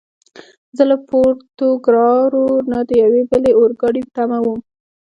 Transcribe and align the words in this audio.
زه 0.77 0.83
له 0.91 0.97
پورتوګرارو 1.07 2.45
نه 2.71 2.79
د 2.89 2.91
یوې 3.03 3.21
بلې 3.29 3.51
اورګاډي 3.59 4.01
په 4.05 4.11
تمه 4.17 4.39
ووم. 4.41 4.59